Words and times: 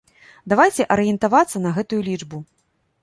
Давайце 0.53 0.87
арыентавацца 0.95 1.57
на 1.67 1.75
гэтую 1.79 2.01
лічбу. 2.09 2.43